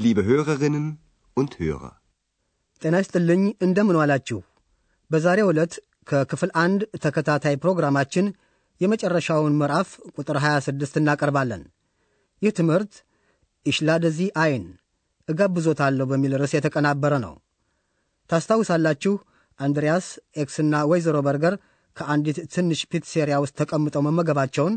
Liebe 0.00 0.22
Hörerinnen 0.24 0.86
und 1.36 1.52
Hörer. 1.60 1.92
ጤና 2.82 2.94
ይስጥልኝ 3.02 3.42
እንደምን 3.64 3.96
ዋላችሁ። 4.00 4.38
በዛሬው 5.10 5.48
ዕለት 5.52 5.72
ከክፍል 6.06 6.50
አንድ 6.62 6.80
ተከታታይ 7.04 7.56
ፕሮግራማችን 7.62 8.26
የመጨረሻውን 8.80 9.56
ምዕራፍ 9.60 9.88
ቁጥር 10.16 10.36
26 10.44 10.96
እናቀርባለን። 11.00 11.62
ይህ 12.42 12.52
ትምህርት 12.58 12.92
ich 13.66 13.82
lade 13.82 14.04
Sie 14.04 14.20
ein 14.44 14.64
እጋብዞታለሁ 15.28 16.06
በሚል 16.12 16.32
ርዕስ 16.42 16.54
የተቀናበረ 16.56 17.14
ነው። 17.26 17.34
ታስታውሳላችሁ 18.30 19.14
አንድሪያስ 19.60 20.06
ኤክስና 20.42 20.74
ወይዘሮ 20.90 21.16
በርገር 21.26 21.54
ከአንዲት 21.96 22.38
ትንሽ 22.54 22.80
ፒትሴሪያ 22.92 23.36
ውስጥ 23.44 23.56
ተቀምጠው 23.62 24.04
መመገባቸውን። 24.08 24.74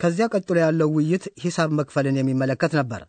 ከዚያ 0.00 0.26
ቀጥሎ 0.34 0.56
ያለው 0.66 0.88
ውይይት 0.96 1.24
ሂሳብ 1.44 1.70
መክፈልን 1.78 2.18
የሚመለከት 2.20 2.72
ነበር። 2.80 3.02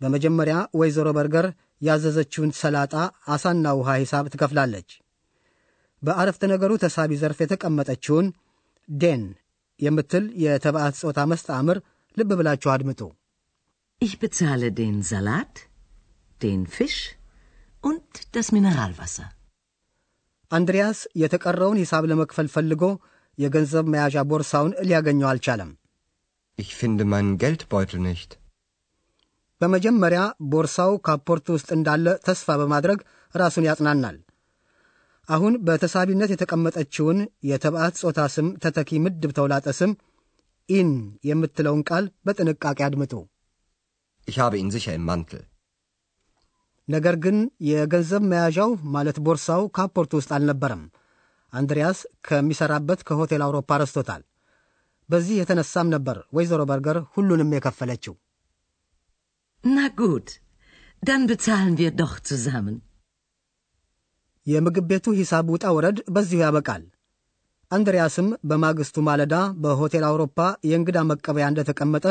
በመጀመሪያ 0.00 0.56
ወይዘሮ 0.80 1.08
በርገር 1.18 1.46
ያዘዘችውን 1.82 2.50
ሰላጣ፣ 2.60 2.94
አሳና 3.34 3.66
ውሃ 3.78 3.90
ሂሳብ 4.02 4.24
ትከፍላለች። 4.32 4.90
በአረፍተ 6.02 6.42
ነገሩ 6.52 6.72
ተሳቢ 6.84 7.10
ዘርፍ 7.22 7.38
የተቀመጠችውን 7.44 8.26
ዴን 8.88 9.24
የምትል 9.80 10.24
የተባዕት 10.44 10.96
ጾታ 11.02 11.20
መስተአምር 11.32 11.78
ልብ 12.16 12.30
ብላችሁ 12.40 12.70
አድምጡ። 12.74 13.00
Ich 14.02 14.14
bezahle 14.20 14.68
den 14.72 14.96
Salat, 15.02 15.54
den 16.40 16.60
Fisch 16.66 17.00
und 17.84 18.04
das 18.34 18.46
Mineralwasser. 18.54 19.26
አንድሪያስ 20.50 21.00
የተቀረውን 21.22 21.80
ሂሳብ 21.82 22.04
ለመክፈል 22.10 22.48
ፈልጎ 22.54 22.82
የገንዘብ 23.38 23.84
መያዣ 23.94 24.16
ቦርሳውን 24.30 24.72
ሊያገኘው 24.88 25.28
አልቻለም። 25.32 25.70
Ich 26.58 26.70
finde 26.80 27.02
meinen 27.12 27.34
Geldbeutel 27.42 28.00
nicht. 28.08 28.30
በመጀመሪያ 29.60 30.20
ቦርሳው 30.52 30.92
ካፖርት 31.06 31.46
ውስጥ 31.54 31.68
እንዳለ 31.76 32.06
ተስፋ 32.26 32.56
በማድረግ 32.60 33.00
ራሱን 33.34 33.66
ያጽናናል። 33.68 34.16
አሁን 35.28 35.54
በተሳቢነት 35.66 36.30
የተቀመጠችውን 36.32 37.18
የተባዕት 37.50 37.98
ጾታ 38.02 38.20
ስም 38.34 38.48
ተተኪ 38.62 39.00
ምድብ 39.04 39.32
ተውላጠ 39.38 39.68
ስም 39.80 39.92
ihn 40.68 40.90
የምትለውን 41.28 41.84
ቃል 41.90 42.06
በጥንቃቄ 42.26 42.78
አድምጡ። 42.88 43.12
Ich 44.28 44.38
habe 44.38 44.56
ihn 44.58 44.70
sicher 44.70 44.94
im 44.94 45.04
Mantel. 45.04 45.42
ነገር 46.88 47.14
ግን 47.24 47.36
የገንዘብ 47.68 48.22
መያዣው 48.30 48.70
ማለት 48.94 49.16
ቦርሳው 49.26 49.62
ካፖርት 49.76 50.12
ውስጥ 50.18 50.30
አልነበረም። 50.36 50.82
አንድሪያስ 51.52 51.98
ከሚሠራበት 52.26 53.00
ከሆቴል 53.08 53.42
አውሮፓ 53.46 53.78
ረስቶታል። 53.82 54.22
በዚህ 55.08 55.36
የተነሳም 55.38 55.88
ነበር 55.94 56.18
ወይዘሮ 56.32 56.62
በርገር 56.70 56.98
ሁሉንም 57.14 57.54
የከፈለችው። 57.56 58.14
Na 59.64 59.88
gut, 59.90 60.28
dann 61.02 61.26
bezahlen 61.26 61.76
wir 61.78 61.90
doch 61.92 62.14
zusammen. 62.22 62.76
የምግብ 64.46 64.84
ቤቱ 64.90 65.06
ሂሳብ 65.18 65.46
ውጣ 65.54 65.64
ውረድ 65.76 65.98
በዚሁ 66.14 66.38
ያበቃል። 66.42 66.82
አንድሪያስም 67.70 68.28
በማግስቱ 68.50 68.96
ማለዳ 69.08 69.34
በሆቴል 69.62 70.04
አውሮፓ 70.08 70.38
የእንግዳ 70.68 70.98
መቀበያ 71.10 71.50
እንደተቀመጠ 71.50 72.06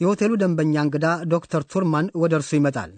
የሆቴሉ 0.00 0.32
ደንበኛ 0.42 0.74
እንግዳ 0.86 1.06
ዶክተር 1.34 1.62
ቱርማን 1.72 2.06
ወደ 2.22 2.32
እርሱ 2.40 2.50
ይመጣል። 2.58 2.90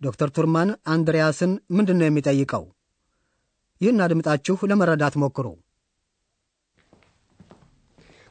ዶክተር 0.00 0.28
ቱርማን 0.36 0.68
አንድሪያስን 0.94 1.52
ምንድን 1.76 1.98
ነው 2.00 2.06
የሚጠይቀው? 2.08 2.64
ይህን 3.80 4.04
አድምጣችሁ 4.06 4.56
ለመረዳት 4.70 5.16
ሞክሩ። 5.24 5.46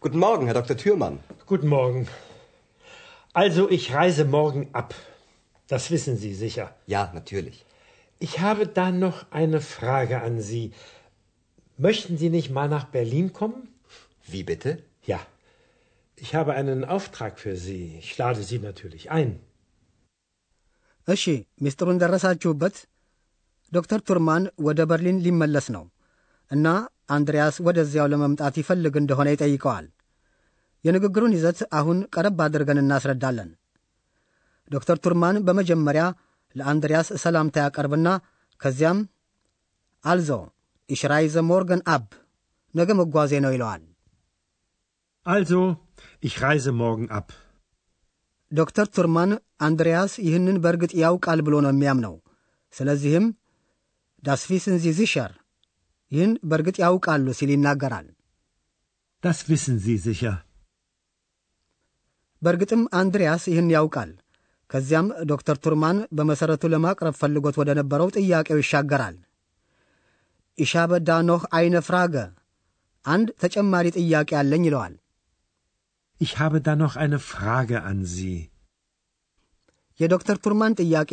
Guten 0.03 0.19
Morgen, 0.19 0.45
Herr 0.47 0.57
Dr. 0.59 0.75
Thürmann. 0.75 1.15
Guten 1.45 1.69
Morgen. 1.69 2.03
Also, 3.34 3.62
ich 3.70 3.84
reise 3.92 4.24
morgen 4.24 4.64
ab. 4.72 4.94
Das 5.66 5.90
wissen 5.90 6.16
Sie 6.16 6.34
sicher. 6.34 6.66
Ja, 6.86 7.10
natürlich. 7.14 7.64
Ich 8.20 8.34
habe 8.40 8.66
da 8.66 8.90
noch 9.04 9.18
eine 9.30 9.60
Frage 9.60 10.20
an 10.22 10.40
Sie. 10.40 10.72
Möchten 11.78 12.16
Sie 12.16 12.30
nicht 12.30 12.50
mal 12.50 12.68
nach 12.68 12.86
Berlin 12.86 13.32
kommen? 13.32 13.60
Wie 14.26 14.44
bitte? 14.44 14.70
Ja. 15.04 15.20
Ich 16.16 16.34
habe 16.34 16.54
einen 16.54 16.84
Auftrag 16.84 17.38
für 17.38 17.56
Sie. 17.56 17.96
Ich 17.98 18.16
lade 18.18 18.42
Sie 18.42 18.60
natürlich 18.68 19.06
ein. 19.10 19.30
እሺ 21.08 21.22
ምስጢሩን 21.64 21.98
ደረሳችሁበት። 22.02 22.76
ዶክተር 23.74 24.00
ቱርማን 24.08 24.44
ወደ 24.66 24.80
በርሊን 24.90 25.18
ሊመለስ 25.24 25.66
ነው 25.74 25.84
እና 26.50 26.66
አንድሪያስ 27.10 27.56
ወደዚያው 27.66 28.06
ለመምጣት 28.12 28.54
ይፈልግ 28.60 28.94
እንደሆነ 29.00 29.28
ይጠይቀዋል። 29.34 29.86
የንግግሩን 30.85 31.35
ይዘት 31.37 31.59
አሁን 31.79 31.97
ቀረብ 32.13 32.39
አድርገን 32.45 32.81
እናስረዳለን። 32.83 33.49
ዶክተር 34.71 34.97
ቱርማን 35.05 35.37
በመጀመሪያ 35.47 36.03
ለአንድሪያስ 36.55 37.07
ሰላምታ 37.23 37.55
ያቀርብና 37.65 38.07
ከዚያም 38.61 38.99
also 40.03 40.29
ich 40.89 41.07
reise 41.07 41.37
morgen 41.49 41.81
ab 41.95 42.05
ነገ 42.75 42.89
መጓዜ 43.01 43.31
ነው 43.45 43.53
ይለዋል። 43.55 43.83
ich 46.21 46.35
reise 46.37 46.67
morgen 46.73 47.07
ab. 47.11 47.27
ዶክተር 48.51 48.87
ቱርማን 48.95 49.31
አንድሪያስ 49.61 50.13
ይህንን 50.27 50.57
በእርግጥ 50.63 50.91
ያውቃል 51.01 51.39
ብሎ 51.47 51.55
ነው 51.65 51.71
የሚያምነው። 51.73 52.15
ስለዚህም 52.73 53.25
das 54.23 54.41
wissen 54.51 54.77
Sie 54.83 54.93
sicher 54.99 55.31
ይህን 56.11 56.31
በእርግጥ 56.49 56.77
ያውቃሉ 56.83 57.27
ሲል 57.39 57.51
ይናገራል። 57.55 58.07
Sie 59.79 59.97
sicher. 59.99 60.35
በእርግጥም 62.41 62.83
አንድሪያስ 62.99 63.43
ይህን 63.51 63.69
ያውቃል። 63.75 64.11
ከዚያም 64.69 65.07
ዶክተር 65.31 65.57
ቱርማን 65.63 65.97
በመሠረቱ 66.17 66.63
ለማቅረብ 66.73 67.15
ፈልጎት 67.21 67.55
ወደ 67.61 67.69
ነበረው 67.79 68.09
ጥያቄው 68.17 68.59
ይሻገራል። 68.61 69.15
ich 70.57 70.72
habe 70.72 70.91
da 71.07 71.17
noch 71.29 71.43
eine 71.57 71.75
Frage 71.87 72.15
አንድ 73.05 73.27
ተጨማሪ 73.43 73.85
ጥያቄ 73.99 74.29
አለኝ 74.41 74.63
ይለዋል። 74.69 74.95
Ich 76.21 76.33
habe 76.35 76.57
da 76.59 76.73
noch 76.75 76.95
eine 76.97 77.19
Frage 77.27 77.77
an 77.89 77.99
Sie. 78.13 78.39
የዶክተር 79.99 80.37
ቱርማን 80.43 80.73
ጥያቄ 80.81 81.11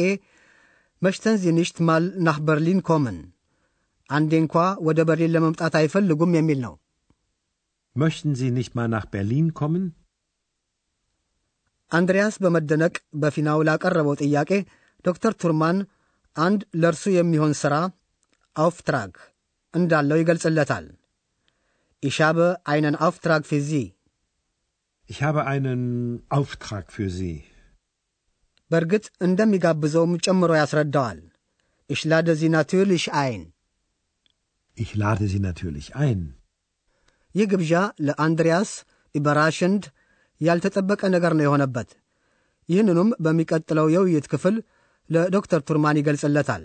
መሽተን 1.03 1.37
ዚ 1.43 1.53
ንሽት 1.57 1.79
ማል 1.89 2.05
ናህ 2.27 2.39
በርሊን 2.47 2.81
ኮምን 2.89 3.17
አንዴ 4.11 4.33
እንኳ 4.43 4.55
ወደ 4.87 4.99
በርሊን 5.09 5.33
ለመምጣት 5.35 5.75
አይፈልጉም 5.81 6.35
የሚል 6.39 6.59
ነው። 6.67 6.75
Möchten 7.97 8.33
Sie 8.35 8.51
nicht 8.51 8.73
mal 8.77 8.89
nach 8.89 9.07
Berlin 9.15 9.47
kommen? 9.61 9.85
አንድሪያስ 11.93 12.35
በመደነቅ 12.45 12.95
በፊናው 13.23 13.59
ላቀረበው 13.69 14.15
ጥያቄ 14.23 14.51
ዶክተር 15.05 15.33
ቱርማን 15.43 15.79
አንድ 16.37 16.63
ለእርሱ 16.83 17.05
የሚሆን 17.17 17.53
ሥራ 17.63 17.75
Auftrag 18.57 19.13
እንዳለው 19.75 20.19
ይገልጽለታል። 20.21 20.87
ich 22.03 22.18
habe 22.18 22.39
einen 22.73 22.99
Auftrag 23.07 23.45
für 23.51 23.61
Sie 23.61 23.71
Ich 25.09 25.19
habe 25.23 25.41
einen 25.47 25.83
Auftrag 26.31 26.87
für 26.95 27.11
Sie. 27.17 27.35
በእርግጥ 28.71 29.05
እንደሚጋብዘውም 29.27 30.13
ጨምሮ 30.25 30.51
ያስረዳዋል። 30.59 31.19
ich 31.91 32.07
lade 32.07 32.29
Sie 32.41 32.49
natürlich 32.55 33.05
ein 33.21 33.43
Ich 34.77 34.91
lade 35.03 35.25
Sie 35.33 35.41
natürlich 35.41 35.87
ein. 36.07 36.21
ይህ 37.35 37.47
ግብዣ 37.53 37.73
ለአንድሪያስ 38.07 38.71
überraschend 39.15 39.85
ያልተጠበቀ 40.41 41.03
ነገር 41.15 41.33
ነው 41.39 41.45
የሆነበት። 41.47 41.89
ይህንኑም 42.69 43.11
በሚቀጥለው 43.25 43.87
የውይይት 43.95 44.27
ክፍል 44.33 44.55
ለዶክተር 45.11 45.61
ቱርማን 45.69 45.99
ይገልጽለታል። 46.01 46.63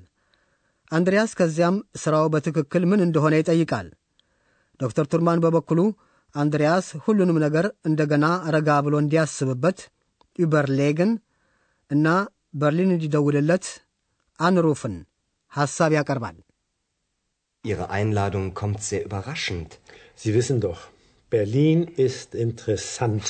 አንድሪያስ 0.91 1.31
ከዚያም 1.39 1.75
ሥራው 2.03 2.25
በትክክል 2.33 2.83
ምን 2.91 3.03
እንደሆነ 3.07 3.33
ይጠይቃል። 3.39 3.87
ዶክተር 4.79 5.05
ቱርማን 5.11 5.41
በበኩሉ 5.43 5.79
አንድሪያስ 6.35 6.87
ሁሉንም 7.05 7.37
ነገር 7.45 7.65
እንደገና 7.85 8.25
ረጋ 8.55 8.69
ብሎ 8.85 8.95
እንዲያስብበት 9.03 9.79
ዩበርሌግን 10.39 11.11
እና 11.91 12.07
በርሊን 12.55 12.93
እንዲደውልለት 12.95 13.65
አንሩፍን 14.39 14.95
ሐሳብ 15.51 15.93
ያቀርባል። 15.97 16.37
Ihre 17.65 17.85
Einladung 17.91 18.45
kommt 18.53 18.81
sehr 18.81 19.01
überraschend. 19.07 19.69
Sie 20.15 20.31
wissen 20.33 20.59
doch, 20.59 20.79
Berlin 21.30 21.80
ist 22.06 22.34
interessant. 22.34 23.24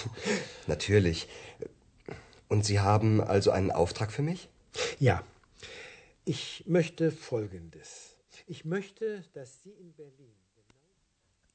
Natürlich. 0.66 1.28
Und 2.48 2.64
Sie 2.64 2.78
haben 2.80 3.12
also 3.34 3.50
einen 3.50 3.70
Auftrag 3.70 4.12
für 4.12 4.22
mich? 4.22 4.48
Ja. 4.98 5.16
Ich 6.24 6.64
möchte 6.66 7.10
Folgendes. 7.10 8.16
Ich 8.46 8.64
möchte, 8.64 9.24
dass 9.34 9.62
Sie 9.62 9.74
in 9.82 9.92
Berlin. 10.00 10.32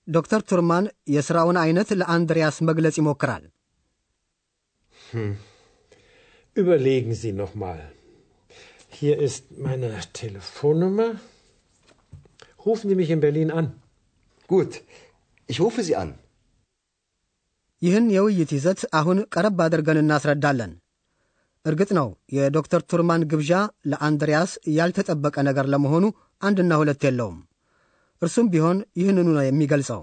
ዶክተር 0.07 0.41
ቱርማን 0.49 0.85
የሥራውን 1.15 1.57
ዐይነት 1.63 1.89
ለአንድሪያስ 1.99 2.55
መግለጽ 2.69 2.95
ይሞክራል። 3.01 3.43
Überlegen 6.61 7.13
Sie 7.21 7.33
nochmal. 7.41 7.79
Hier 8.99 9.15
ist 9.27 9.43
meine 9.65 9.89
Telefonnummer. 10.21 11.09
Rufen 12.65 12.89
Sie 12.89 12.99
mich 13.01 13.11
in 13.15 13.21
Berlin 13.25 13.51
an. 13.59 13.67
Gut, 14.53 14.73
ich 15.51 15.59
rufe 15.65 15.81
Sie 15.87 15.95
an. 16.03 16.11
ይህን 17.82 18.06
የውይይት 18.14 18.50
ይዘት 18.56 18.80
አሁን 18.98 19.18
ቀረብ 19.34 19.58
አድርገን 19.64 20.00
እናስረዳለን። 20.02 20.72
እርግጥ 21.64 21.90
ነው 21.98 22.08
የዶክተር 22.36 22.82
ቱርማን 22.90 23.22
ግብዣ 23.30 23.52
ለአንድሪያስ 23.90 24.52
ያልተጠበቀ 24.76 25.36
ነገር 25.48 25.66
ለመሆኑ 25.72 26.04
አንድና 26.42 26.72
ሁለት 26.80 27.02
የለውም። 27.06 27.38
እርሱም 28.22 28.50
ቢሆን 28.52 28.78
ይህንኑ 29.00 29.28
ነው 29.36 29.44
የሚገልጸው። 29.46 30.02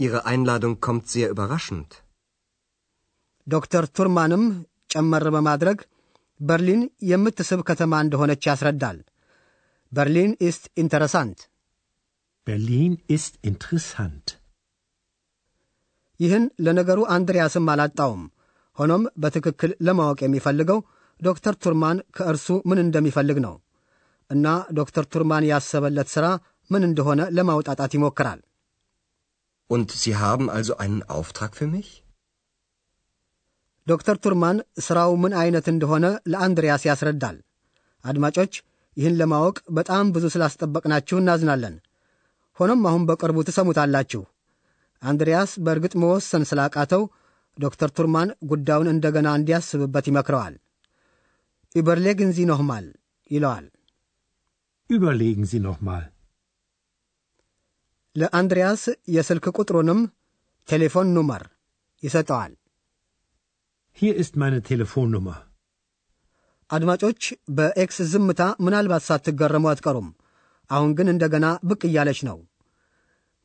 Ihre 0.00 0.20
Einladung 0.26 0.74
kommt 0.86 1.04
sehr 1.08 1.28
überraschend. 1.34 1.90
ዶክተር 3.46 3.84
ቱርማንም 3.96 4.44
ጨመር 4.90 5.24
በማድረግ 5.34 5.78
በርሊን 6.40 6.80
የምትስብ 7.10 7.60
ከተማ 7.68 8.00
እንደሆነች 8.04 8.46
ያስረዳል። 8.50 8.98
Berlin 9.92 10.32
ist 10.48 10.64
interessant። 10.82 11.40
Berlin 12.46 12.94
ist 13.08 13.34
interessant. 13.42 14.24
ይህን 16.20 16.44
ለነገሩ 16.64 17.00
አንድሪያስም 17.14 17.68
አላጣውም። 17.72 18.22
ሆኖም 18.78 19.02
በትክክል 19.22 19.72
ለማወቅ 19.86 20.18
የሚፈልገው 20.22 20.78
ዶክተር 21.20 21.54
ቱርማን 21.64 21.98
ከእርሱ 22.16 22.46
ምን 22.68 22.78
እንደሚፈልግ 22.84 23.38
ነው 23.46 23.54
እና 24.30 24.46
ዶክተር 24.78 25.04
ቱርማን 25.12 25.44
ያሰበለት 25.50 26.08
ሥራ 26.14 26.26
ምን 26.70 26.82
እንደሆነ 26.88 27.22
ለማውጣጣት 27.36 27.92
ይሞክራል። 27.96 28.40
Und 29.70 29.88
Sie 29.92 30.14
haben 30.16 30.46
also 30.50 30.72
einen 30.76 31.02
Auftrag 31.14 31.52
für 31.54 31.68
mich? 31.74 31.88
ዶክተር 33.86 34.16
ቱርማን 34.24 34.56
ሥራው 34.86 35.10
ምን 35.22 35.32
ዐይነት 35.40 35.66
እንደሆነ 35.72 36.04
ለአንድሪያስ 36.32 36.82
ያስረዳል። 36.88 37.36
አድማጮች 38.04 38.52
ይህን 38.96 39.18
ለማወቅ 39.20 39.56
በጣም 39.70 40.12
ብዙ 40.12 40.24
ስላስጠበቅናችሁ 40.34 41.16
እናዝናለን። 41.18 41.74
ሆኖም 42.58 42.82
አሁን 42.86 43.02
በቅርቡ 43.08 43.38
ትሰሙታላችሁ። 43.48 44.22
አንድሪያስ 45.04 45.52
በእርግጥ 45.64 45.94
መወሰን 46.02 46.46
ስላቃተው 46.50 47.02
ዶክተር 47.58 47.90
ቱርማን 47.96 48.28
ጉዳዩን 48.50 48.92
እንደገና 48.92 49.28
እንዲያስብበት 49.38 50.06
ይመክረዋል። 50.10 50.54
ዩበርሌግን 51.74 52.32
ዚ 52.36 52.46
ኖህማል 52.50 52.86
ይለዋል። 53.30 53.66
Überlegen 54.90 55.44
Sie 55.50 55.60
nochmal. 55.60 56.02
ለአንድሪያስ 58.16 58.82
የስልክ 59.14 59.46
ቁጥሩንም 59.58 60.00
ቴሌፎን 60.68 61.08
ኑመር 61.16 61.42
ይሰጠዋል። 62.02 62.52
Hier 63.96 64.14
ist 64.22 64.34
meine 64.36 64.60
Telefonnummer. 64.70 65.38
አድማጮች 66.70 67.22
በኤክስ 67.56 67.98
ዝምታ 68.12 68.42
ምናልባት 68.66 69.02
ሳትገረሙ 69.08 69.64
አትቀሩም። 69.72 70.08
አሁን 70.70 70.90
ግን 70.98 71.08
እንደገና 71.12 71.46
ብቅ 71.70 71.80
እያለች 71.88 72.20
ነው። 72.28 72.38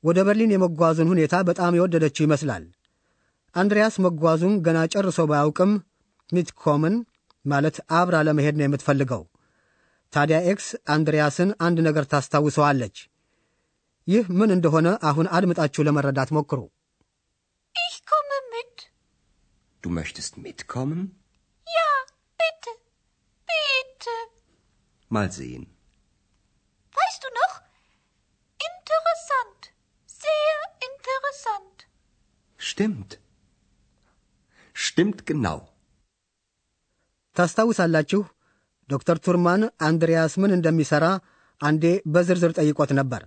ወደ 0.03 0.19
በርሊን 0.27 0.53
የመጓዙን 0.53 1.11
ሁኔታ 1.13 1.35
በጣም 1.49 1.75
የወደደችው 1.77 2.25
ይመስላል። 2.27 2.65
አንድሪያስ 3.55 3.95
መጓዙን 4.05 4.55
ገና 4.65 4.79
ጨርሶ 4.93 5.19
ባያውቅም 5.29 5.71
mitkommen 6.29 6.95
ማለት 7.45 7.77
አብራ 7.99 8.15
ለመሄድ 8.27 8.55
ነው 8.59 8.65
የምትፈልገው። 8.65 9.23
ታዲያ 10.13 10.37
ኤክስ 10.51 10.67
አንድሪያስን 10.93 11.49
አንድ 11.65 11.77
ነገር 11.87 12.05
ታስታውሰዋለች። 12.11 12.97
ይህ 14.07 14.25
ምን 14.39 14.51
እንደሆነ 14.55 14.87
አሁን 15.09 15.27
አድምጣችሁ 15.37 15.81
ለመረዳት 15.87 16.29
ሞክሩ። 16.37 16.59
Ich 17.75 17.97
komme 18.03 18.37
mit. 18.53 18.75
Du 19.83 19.89
möchtest 19.91 20.33
mitkommen? 20.37 20.99
Ja, 21.67 21.89
bitte. 22.39 22.71
Bitte. 23.47 24.15
Mal 25.11 25.29
sehen. 25.31 25.63
Stimmt. 32.79 33.11
Stimmt 34.75 35.19
genau. 35.25 35.57
ታስታውሳላችሁ 37.35 38.21
ዶክተር 38.89 39.17
ቱርማን 39.25 39.61
አንድሪያስ 39.87 40.33
ምን 40.41 40.53
እንደሚሠራ 40.57 41.05
አንዴ 41.61 41.83
በዝርዝር 42.05 42.51
ጠይቆት 42.59 42.91
ነበር 42.99 43.21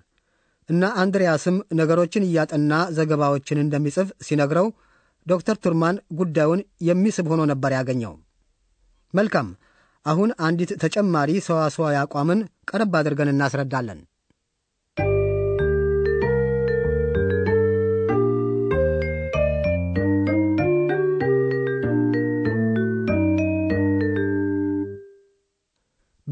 እና 0.68 0.90
አንድሪያስም 1.02 1.56
ነገሮችን 1.80 2.26
እያጠና 2.28 2.72
ዘገባዎችን 2.98 3.62
እንደሚጽፍ 3.64 4.08
ሲነግረው 4.28 4.68
ዶክተር 5.26 5.58
ቱርማን 5.64 5.98
ጉዳዩን 6.20 6.62
የሚስብ 6.88 7.28
ሆኖ 7.32 7.44
ነበር 7.52 7.74
ያገኘው። 7.78 8.14
መልካም፣ 9.14 9.50
አሁን 10.06 10.32
አንዲት 10.48 10.72
ተጨማሪ 10.84 11.32
ሰዋሰዋዊ 11.48 11.98
አቋምን 12.04 12.40
ቀረብ 12.70 12.96
አድርገን 13.00 13.32
እናስረዳለን። 13.34 14.00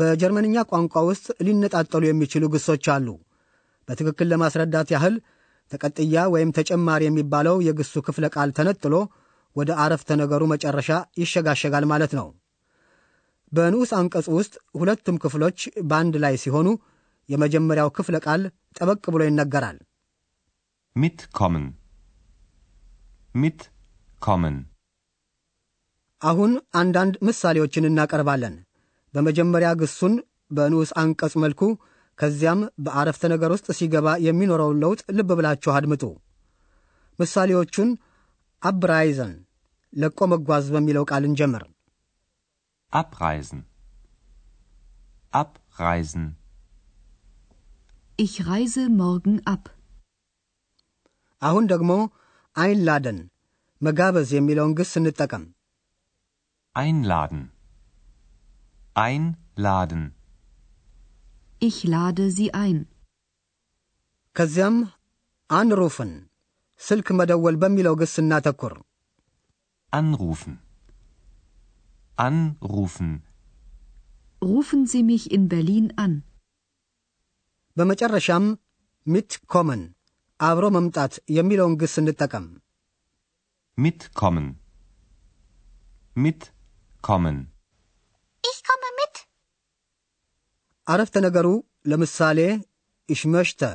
በጀርመንኛ 0.00 0.64
ቋንቋ 0.70 1.02
ውስጥ 1.08 1.26
ሊነጣጠሉ 1.46 2.02
የሚችሉ 2.08 2.44
ግሶች 2.54 2.86
አሉ። 2.94 3.06
በትክክል 3.88 4.28
ለማስረዳት 4.32 4.88
ያህል 4.94 5.14
ተቀጥያ 5.72 6.22
ወይም 6.34 6.50
ተጨማሪ 6.58 7.02
የሚባለው 7.06 7.56
የግሱ 7.66 7.94
ክፍለ 8.06 8.26
ቃል 8.34 8.50
ተነጥሎ 8.58 8.94
ወደ 9.56 9.70
አረፍተ 9.84 10.16
ነገሩ 10.20 10.42
መጨረሻ 10.52 10.90
ይሸጋሸጋል 11.22 11.84
ማለት 11.92 12.12
ነው። 12.18 12.28
በንዑስ 13.52 13.90
አንቀጽ 13.98 14.26
ውስጥ 14.36 14.54
ሁለቱም 14.80 15.16
ክፍሎች 15.22 15.58
በአንድ 15.88 16.16
ላይ 16.24 16.34
ሲሆኑ 16.42 16.68
የመጀመሪያው 17.28 17.88
ክፍለ 17.96 18.16
ቃል 18.26 18.42
ጠበቅ 18.78 19.02
ብሎ 19.14 19.22
ይነገራል። 19.28 19.78
Mitkommen. 20.96 21.66
Mitkommen. 23.34 24.56
አሁን 26.22 26.50
አንዳንድ 26.74 27.14
ምሳሌዎችን 27.26 27.88
እናቀርባለን። 27.90 28.54
በመጀመሪያ 29.14 29.70
ግሱን 29.80 30.14
በንዑስ 30.50 30.90
አንቀጽ 31.02 31.34
መልኩ 31.44 31.62
ከዚያም 32.18 32.60
በአረፍተ 32.84 33.22
ነገር 33.32 33.50
ውስጥ 33.54 33.68
ሲገባ 33.78 34.08
የሚኖረውን 34.26 34.80
ለውጥ 34.82 35.00
ልብ 35.18 35.30
ብላችሁ 35.38 35.70
አድምጡ። 35.76 36.02
ምሳሌዎቹን 37.18 37.90
አብራይዘን 38.62 39.32
ለቆ 39.92 40.18
መጓዝ 40.32 40.66
በሚለው 40.74 41.04
ቃል 41.10 41.24
እንጀምር። 41.28 41.62
Abreisen. 42.92 43.60
Abreisen. 45.32 46.24
Ich 48.18 48.34
reise 48.48 48.82
morgen 49.00 49.36
ab. 49.46 49.62
አሁን 51.42 51.64
ደግሞ 51.72 51.92
አይንላደን 52.56 53.18
መጋበዝ 53.80 54.30
የሚለውን 54.36 54.72
ግስ 54.80 54.92
እንጠቀም። 55.00 55.44
Einladen. 56.76 57.40
Einladen. 58.99 60.03
Ich 61.61 61.77
lade 61.85 62.25
Sie 62.37 62.49
ein. 62.65 62.77
ከዚያም 64.35 64.77
አንሩፍን 65.49 66.11
ስልክ 66.81 67.07
መደወል 67.19 67.55
በሚለው 67.63 67.95
ግስ 68.01 68.13
እናተኩር። 68.23 68.73
Anrufen. 69.93 70.53
Anrufen. 72.17 73.11
Rufen 74.41 74.81
Sie 74.91 75.03
mich 75.11 75.25
in 75.35 75.43
Berlin 75.53 75.87
an. 76.05 76.13
በመጨረሻም 77.77 78.45
ሚት 79.07 79.31
ኮመን 79.53 79.81
አብሮ 80.39 80.65
መምጣት 80.77 81.13
የሚለውን 81.37 81.75
ግስ 81.81 81.95
እንጠቀም። 82.01 82.45
Mitkommen. 83.77 84.47
Mitkommen. 86.15 87.37
Ich 88.43 88.59
komme 88.67 88.78
mit. 88.78 88.78
አረፍተ 90.92 91.16
ነገሩ 91.26 91.46
ለምሳሌ 91.90 92.38
ich 93.08 93.22
möchte 93.34 93.68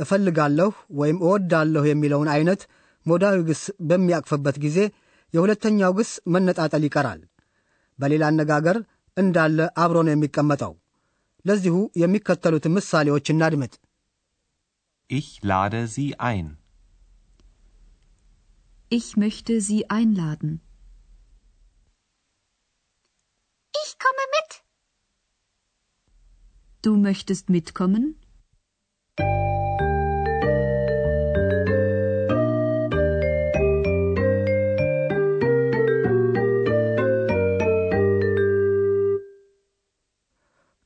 እፈልጋለሁ 0.00 0.68
ወይም 1.00 1.18
እወዳለሁ 1.24 1.82
የሚለውን 1.88 2.28
አይነት 2.34 2.60
ሞዳዊ 3.06 3.36
ግስ 3.48 3.62
በሚያቅፍበት 3.88 4.56
ጊዜ 4.64 4.78
የሁለተኛው 5.34 5.92
ግስ 5.98 6.10
መነጣጠል 6.34 6.82
ይቀራል። 6.86 7.20
በሌላ 7.98 8.22
አነጋገር 8.32 8.76
እንዳለ 9.16 9.58
አብሮ 9.84 9.96
ነው 10.06 10.12
የሚቀመጠው። 10.14 10.72
ለዚሁ 11.44 11.76
የሚከተሉትን 12.02 12.74
ምሳሌዎች 12.78 13.26
እናድምጥ። 13.34 13.72
Ich 15.10 15.30
lade 15.50 15.80
Sie 15.94 16.10
ein. 16.30 16.46
Ich 18.90 19.08
möchte 19.16 19.54
Sie 19.66 19.80
einladen. 19.90 20.50
Ich 23.74 23.90
komme 24.04 24.24
mit. 24.36 24.50
Du 26.84 26.96
möchtest 26.98 27.48
mitkommen? 27.48 28.04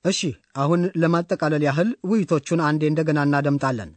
እሺ 0.05 0.21
አሁን 0.57 0.81
ለማጠቃለል 0.97 1.63
ያህል 1.63 1.89
ውይይቶቹን 2.05 2.61
አንዴ 2.61 2.83
እንደገና 2.87 3.19
እናደምጣለን። 3.23 3.91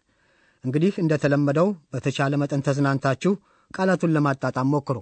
እንግዲህ 0.63 0.93
እንደተለመደው 0.97 1.67
በተቻለ 1.93 2.35
መጠን 2.35 2.63
ተዝናንታችሁ 2.67 3.33
ቃላቱን 3.71 4.13
ለማጣጣም 4.15 4.71
ሞክሩ። 4.75 4.97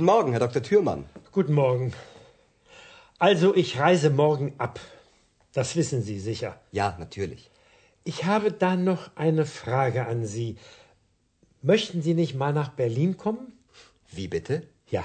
Guten 0.00 0.04
Morgen, 0.04 0.32
Herr 0.32 0.40
Dr. 0.40 0.62
Thürmann. 0.62 1.04
Guten 1.32 1.54
Morgen. 1.54 1.92
Also, 3.18 3.54
ich 3.54 3.78
reise 3.78 4.10
morgen 4.10 4.54
ab. 4.58 4.80
Das 5.52 5.76
wissen 5.76 6.02
Sie 6.02 6.18
sicher. 6.20 6.60
Ja, 6.72 6.96
natürlich. 6.98 7.50
Ich 8.04 8.24
habe 8.24 8.52
da 8.52 8.76
noch 8.76 9.10
eine 9.16 9.46
Frage 9.46 10.06
an 10.06 10.26
Sie. 10.26 10.56
Möchten 11.62 12.02
Sie 12.02 12.14
nicht 12.14 12.34
mal 12.34 12.52
nach 12.52 12.70
Berlin 12.70 13.16
kommen? 13.16 13.52
Wie 14.12 14.28
bitte? 14.28 14.62
Ja. 14.90 15.04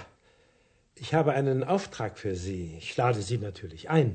Ich 0.96 1.14
habe 1.14 1.34
einen 1.34 1.64
Auftrag 1.64 2.18
für 2.18 2.36
Sie. 2.36 2.76
Ich 2.78 2.96
lade 2.98 3.22
Sie 3.22 3.38
natürlich 3.38 3.90
ein. 3.90 4.10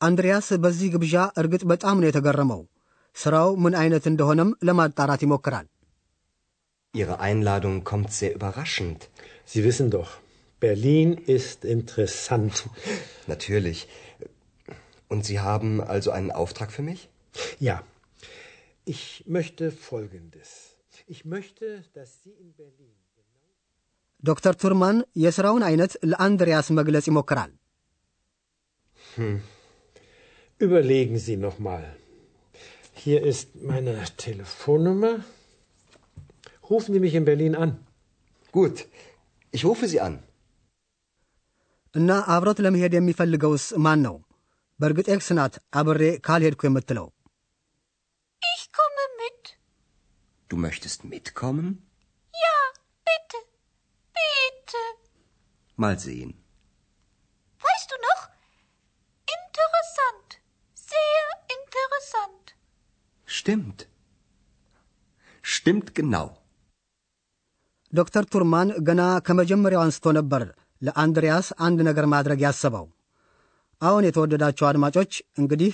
አንድሪያስ 0.00 0.46
በዚህ 0.64 0.88
ግብዣ 0.92 1.14
እርግጥ 1.40 1.62
በጣም 1.70 1.96
ነው 2.00 2.08
የተገረመው። 2.08 2.60
ሥራው 3.16 3.50
ምን 3.64 3.74
አይነት 3.80 4.04
እንደሆነም 4.10 4.50
ለማጣራት 4.66 5.22
ይሞክራል። 5.24 5.66
Ihre 6.94 7.20
Einladung 7.20 7.84
kommt 7.84 8.12
sehr 8.12 8.34
überraschend. 8.34 9.08
Sie 9.44 9.62
wissen 9.64 9.90
doch, 9.90 10.10
Berlin 10.60 11.14
ist 11.36 11.64
interessant. 11.64 12.68
Natürlich. 13.26 13.88
Und 15.08 15.24
Sie 15.24 15.40
haben 15.40 15.80
also 15.82 16.10
einen 16.10 16.30
Auftrag 16.30 16.70
für 16.72 16.82
mich? 16.82 17.08
Ja. 17.58 17.82
Ich 18.84 19.24
möchte 19.26 19.70
Folgendes. 19.70 20.48
Ich 21.06 21.24
möchte, 21.24 21.84
dass 21.94 22.22
Sie 22.22 22.34
in 22.44 22.50
Berlin. 22.54 22.94
ዶክተር 24.28 24.54
ቱርማን 24.62 24.96
የሥራውን 25.22 25.62
አይነት 25.68 25.92
ለአንድሪያስ 26.10 26.66
መግለጽ 26.78 27.06
ይሞክራል። 27.10 27.52
Überlegen 30.66 31.16
Sie 31.26 31.36
noch 31.46 31.58
mal. 31.68 31.84
Hier 33.02 33.20
ist 33.30 33.48
meine 33.70 33.94
Telefonnummer. 34.24 35.12
Rufen 36.70 36.92
Sie 36.94 37.00
mich 37.00 37.14
in 37.14 37.24
Berlin 37.24 37.54
an. 37.56 37.70
Gut. 38.54 38.76
Ich 39.54 39.64
rufe 39.64 39.86
Sie 39.88 40.00
an. 40.00 40.16
እና 41.94 42.10
አብሮት 42.34 42.58
ለመሄድ 42.64 42.92
የሚፈልገውስ 42.96 43.64
ማን 43.84 44.00
ነው? 44.06 44.16
በእርግጥ 44.80 45.06
ኤክስ 45.14 45.28
ናት 45.38 45.54
አብሬ 45.78 46.02
ካልሄድኩ 46.26 46.62
የምትለው። 46.66 47.06
Ich 48.42 48.62
komme 48.78 49.04
mit. 49.20 49.42
Du 50.50 50.56
möchtest 50.66 51.00
mitkommen? 51.14 51.66
Ja, 52.34 52.56
bitte. 53.08 53.38
Bitte. 54.16 54.82
Mal 55.82 55.96
sehen. 56.06 56.30
Weißt 57.60 57.88
du 57.92 57.96
noch? 58.08 58.22
Interessant. 59.28 60.28
Sehr 60.92 61.26
interessant. 61.56 62.46
Stimmt. 63.38 63.80
Stimmt 65.54 65.88
genau. 66.00 66.26
ዶክተር 67.95 68.23
ቱርማን 68.31 68.69
ገና 68.87 69.01
ከመጀመሪያው 69.27 69.83
አንስቶ 69.83 70.11
ነበር 70.17 70.43
ለአንድሪያስ 70.81 71.47
አንድ 71.65 71.79
ነገር 71.87 72.05
ማድረግ 72.13 72.39
ያሰበው። 72.45 72.85
አሁን 73.81 74.03
የተወደዳቸው 74.07 74.65
አድማጮች 74.67 75.11
እንግዲህ 75.41 75.73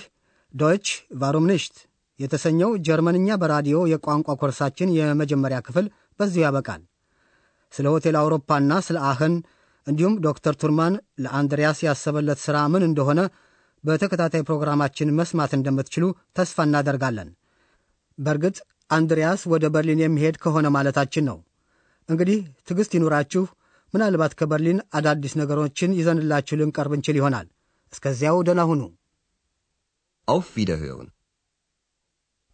ዶይች 0.54 0.86
ቫሩም 1.20 1.46
ንሽት 1.50 1.76
የተሰኘው 2.20 2.70
ጀርመንኛ 2.86 3.36
በራዲዮ 3.42 3.78
የቋንቋ 3.92 4.36
ኮርሳችን 4.40 4.92
የመጀመሪያ 4.98 5.58
ክፍል 5.66 5.86
በዚሁ 6.20 6.42
ያበቃል። 6.44 6.82
ስለ 7.72 7.86
ሆቴል 7.94 8.16
አውሮፓና 8.20 8.72
ስለ 8.86 8.98
አህን 9.10 9.34
እንዲሁም 9.86 10.18
ዶክተር 10.26 10.54
ቱርማን 10.62 10.94
ለአንድሪያስ 11.24 11.78
ያሰበለት 11.86 12.40
ሥራ 12.44 12.56
ምን 12.72 12.84
እንደሆነ 12.88 13.20
በተከታታይ 13.84 14.44
ፕሮግራማችን 14.48 15.14
መስማት 15.18 15.52
እንደምትችሉ 15.58 16.04
ተስፋ 16.36 16.66
እናደርጋለን። 16.68 17.30
በእርግጥ 18.18 18.56
አንድሪያስ 18.90 19.42
ወደ 19.52 19.66
በርሊን 19.74 20.02
የሚሄድ 20.04 20.36
ከሆነ 20.44 20.66
ማለታችን 20.76 21.26
ነው። 21.30 21.38
እንግዲህ 22.08 22.38
ትዕግሥት 22.66 22.92
ይኑራችሁ። 22.96 23.44
ምናልባት 23.94 24.32
ከበርሊን 24.38 24.78
አዳዲስ 24.98 25.32
ነገሮችን 25.40 25.96
ይዘንላችሁ 25.98 26.56
ልንቀርብ 26.60 26.92
እንችል 26.96 27.16
ይሆናል። 27.20 27.46
እስከዚያው 27.92 28.38
ደህና 28.48 28.62
ሁኑ። 28.70 28.82
Auf 30.28 30.48
Wiederhören. 30.56 31.08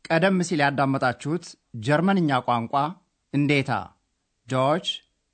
ቀደም 0.05 0.37
ሲል 0.49 0.61
ያዳመጣችሁት 0.65 1.45
ጀርመንኛ 1.87 2.31
ቋንቋ 2.47 2.75
እንዴታ 3.33 3.71
Deutsch 4.49 4.87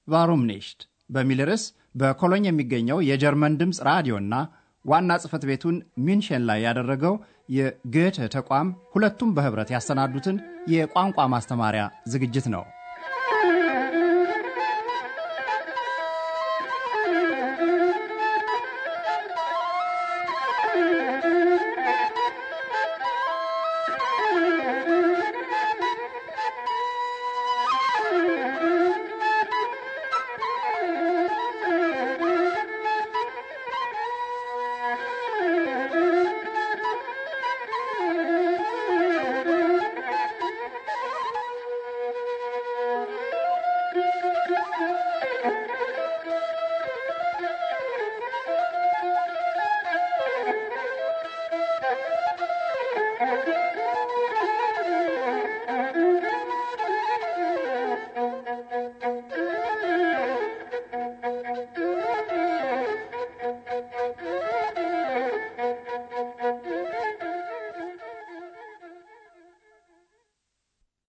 warum 0.09 0.43
nicht 0.51 0.81
በሚል 1.11 1.41
ርዕስ 1.49 1.65
በኮሎኝ 1.95 2.45
የሚገኘው 2.49 2.99
የጀርመን 3.09 3.59
ድምፅ 3.61 3.79
ራዲዮና 3.89 4.35
ዋና 4.85 5.11
ጽሕፈት 5.23 5.45
ቤቱን 5.51 5.77
ሚንሽን 6.07 6.43
ላይ 6.49 6.59
ያደረገው 6.67 7.15
የ 7.57 7.74
Goethe 7.74 8.27
ተቋም 8.35 8.69
ሁለቱም 8.95 9.31
በኅብረት 9.37 9.71
ያሰናዱትን 9.75 10.37
የቋንቋ 10.75 11.27
ማስተማሪያ 11.35 11.83
ዝግጅት 12.13 12.47
ነው። 12.55 12.65